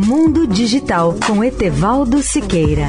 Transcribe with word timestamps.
Mundo 0.00 0.46
Digital 0.46 1.18
com 1.26 1.42
Etevaldo 1.42 2.22
Siqueira. 2.22 2.86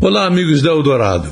Olá, 0.00 0.26
amigos 0.26 0.60
da 0.60 0.70
Eldorado. 0.70 1.28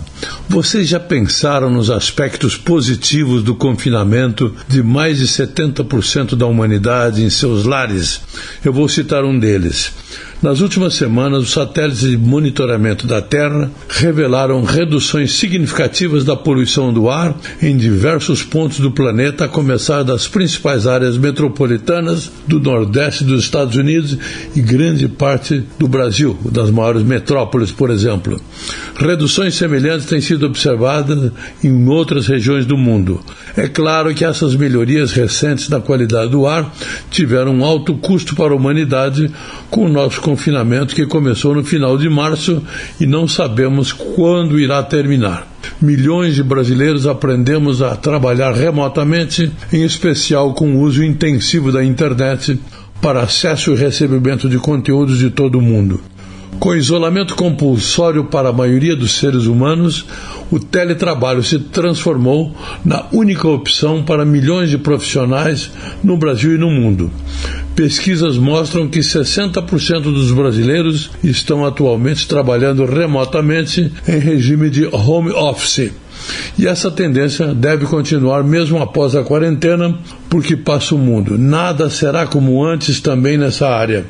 Vocês 0.48 0.86
já 0.86 1.00
pensaram 1.00 1.68
nos 1.68 1.90
aspectos 1.90 2.56
positivos 2.56 3.42
do 3.42 3.56
confinamento 3.56 4.54
de 4.68 4.80
mais 4.80 5.18
de 5.18 5.26
70% 5.26 6.36
da 6.36 6.46
humanidade 6.46 7.24
em 7.24 7.30
seus 7.30 7.64
lares? 7.64 8.20
Eu 8.64 8.72
vou 8.72 8.88
citar 8.88 9.24
um 9.24 9.36
deles. 9.36 9.92
Nas 10.44 10.60
últimas 10.60 10.92
semanas, 10.92 11.44
os 11.44 11.52
satélites 11.52 12.00
de 12.00 12.18
monitoramento 12.18 13.06
da 13.06 13.22
Terra 13.22 13.70
revelaram 13.88 14.62
reduções 14.62 15.38
significativas 15.38 16.22
da 16.22 16.36
poluição 16.36 16.92
do 16.92 17.08
ar 17.08 17.34
em 17.62 17.74
diversos 17.74 18.42
pontos 18.42 18.78
do 18.78 18.90
planeta, 18.90 19.46
a 19.46 19.48
começar 19.48 20.02
das 20.02 20.28
principais 20.28 20.86
áreas 20.86 21.16
metropolitanas 21.16 22.30
do 22.46 22.60
Nordeste 22.60 23.24
dos 23.24 23.42
Estados 23.42 23.74
Unidos 23.76 24.18
e 24.54 24.60
grande 24.60 25.08
parte 25.08 25.64
do 25.78 25.88
Brasil, 25.88 26.38
das 26.52 26.70
maiores 26.70 27.04
metrópoles, 27.04 27.72
por 27.72 27.88
exemplo. 27.88 28.38
Reduções 28.96 29.54
semelhantes 29.54 30.04
têm 30.04 30.20
sido 30.20 30.44
observadas 30.44 31.32
em 31.62 31.88
outras 31.88 32.26
regiões 32.26 32.66
do 32.66 32.76
mundo. 32.76 33.18
É 33.56 33.66
claro 33.66 34.14
que 34.14 34.24
essas 34.24 34.54
melhorias 34.54 35.12
recentes 35.12 35.70
na 35.70 35.80
qualidade 35.80 36.32
do 36.32 36.46
ar 36.46 36.70
tiveram 37.10 37.54
um 37.54 37.64
alto 37.64 37.94
custo 37.94 38.34
para 38.34 38.52
a 38.52 38.56
humanidade 38.56 39.30
com 39.70 39.86
o 39.86 39.88
nosso 39.88 40.20
confinamento 40.34 40.96
que 40.96 41.06
começou 41.06 41.54
no 41.54 41.62
final 41.62 41.96
de 41.96 42.08
março 42.08 42.60
e 43.00 43.06
não 43.06 43.28
sabemos 43.28 43.92
quando 43.92 44.58
irá 44.58 44.82
terminar. 44.82 45.46
Milhões 45.80 46.34
de 46.34 46.42
brasileiros 46.42 47.06
aprendemos 47.06 47.80
a 47.80 47.94
trabalhar 47.94 48.52
remotamente, 48.52 49.50
em 49.72 49.84
especial 49.84 50.52
com 50.52 50.74
o 50.74 50.80
uso 50.80 51.04
intensivo 51.04 51.70
da 51.70 51.84
internet 51.84 52.58
para 53.00 53.22
acesso 53.22 53.72
e 53.72 53.76
recebimento 53.76 54.48
de 54.48 54.58
conteúdos 54.58 55.18
de 55.18 55.30
todo 55.30 55.58
o 55.58 55.62
mundo. 55.62 56.00
Com 56.64 56.74
isolamento 56.74 57.34
compulsório 57.34 58.24
para 58.24 58.48
a 58.48 58.52
maioria 58.52 58.96
dos 58.96 59.18
seres 59.18 59.44
humanos, 59.44 60.06
o 60.50 60.58
teletrabalho 60.58 61.42
se 61.42 61.58
transformou 61.58 62.56
na 62.82 63.04
única 63.12 63.46
opção 63.46 64.02
para 64.02 64.24
milhões 64.24 64.70
de 64.70 64.78
profissionais 64.78 65.70
no 66.02 66.16
Brasil 66.16 66.54
e 66.54 66.58
no 66.58 66.70
mundo. 66.70 67.10
Pesquisas 67.76 68.38
mostram 68.38 68.88
que 68.88 69.00
60% 69.00 70.04
dos 70.04 70.32
brasileiros 70.32 71.10
estão 71.22 71.66
atualmente 71.66 72.26
trabalhando 72.26 72.86
remotamente 72.86 73.92
em 74.08 74.18
regime 74.18 74.70
de 74.70 74.86
home 74.86 75.32
office. 75.32 75.92
E 76.58 76.66
essa 76.66 76.90
tendência 76.90 77.54
deve 77.54 77.86
continuar 77.86 78.42
mesmo 78.44 78.80
após 78.80 79.14
a 79.14 79.22
quarentena, 79.22 79.98
porque 80.28 80.56
passa 80.56 80.94
o 80.94 80.98
mundo. 80.98 81.38
Nada 81.38 81.90
será 81.90 82.26
como 82.26 82.64
antes 82.64 83.00
também 83.00 83.36
nessa 83.36 83.68
área. 83.68 84.04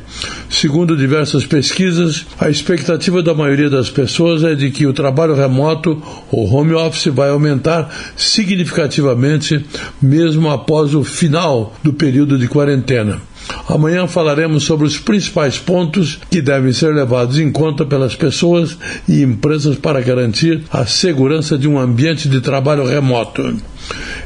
Segundo 0.49 0.97
diversas 0.97 1.47
pesquisas, 1.47 2.27
a 2.39 2.49
expectativa 2.49 3.23
da 3.23 3.35
maioria 3.35 3.69
das 3.69 3.91
pessoas 3.91 4.45
é 4.45 4.55
de 4.55 4.71
que 4.71 4.87
o 4.87 4.93
trabalho 4.93 5.35
remoto 5.35 6.03
ou 6.31 6.51
home 6.51 6.75
office 6.75 7.13
vai 7.13 7.31
aumentar 7.31 7.89
significativamente 8.17 9.65
mesmo 10.01 10.51
após 10.51 10.95
o 10.95 11.03
final 11.03 11.75
do 11.83 11.93
período 11.93 12.39
de 12.39 12.49
quarentena. 12.49 13.21
Amanhã 13.69 14.07
falaremos 14.07 14.65
sobre 14.65 14.87
os 14.87 14.99
principais 14.99 15.59
pontos 15.59 16.21
que 16.31 16.41
devem 16.41 16.73
ser 16.73 16.95
levados 16.95 17.39
em 17.39 17.51
conta 17.51 17.85
pelas 17.85 18.15
pessoas 18.15 18.77
e 19.09 19.23
empresas 19.23 19.77
para 19.77 20.01
garantir 20.01 20.63
a 20.71 20.87
segurança 20.87 21.57
de 21.57 21.69
um 21.69 21.79
ambiente 21.79 22.29
de 22.29 22.41
trabalho 22.41 22.87
remoto. 22.87 23.57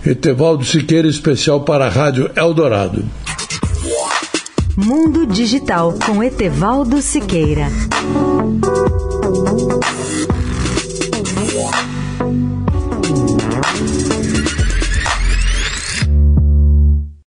Etevaldo 0.05 0.65
Siqueira, 0.65 1.09
especial 1.09 1.61
para 1.63 1.87
a 1.87 1.91
Rádio 1.91 2.31
Eldorado. 2.37 3.05
Mundo 4.77 5.27
Digital 5.27 5.95
com 6.07 6.23
Etevaldo 6.23 7.03
Siqueira. 7.03 7.69